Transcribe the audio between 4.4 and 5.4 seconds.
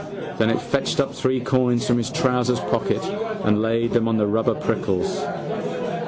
prickles.